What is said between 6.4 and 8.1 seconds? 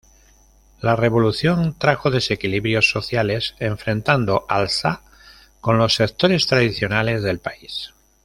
tradicionales del país.